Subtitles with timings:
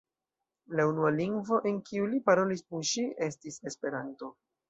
[0.79, 4.35] La unua lingvo, en kiu li parolis kun ŝi, estis Esperanto.